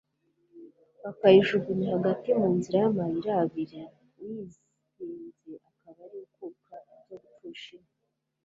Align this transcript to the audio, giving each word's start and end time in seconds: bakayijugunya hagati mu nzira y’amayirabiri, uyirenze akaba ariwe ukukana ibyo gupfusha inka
bakayijugunya 1.03 1.87
hagati 1.95 2.27
mu 2.39 2.47
nzira 2.57 2.75
y’amayirabiri, 2.83 3.79
uyirenze 4.17 5.53
akaba 5.69 5.99
ariwe 6.07 6.25
ukukana 6.29 6.91
ibyo 7.01 7.13
gupfusha 7.23 7.69
inka 7.77 7.95